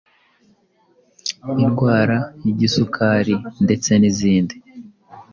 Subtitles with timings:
[1.63, 4.55] indwara y’igisukari ndetse nizindi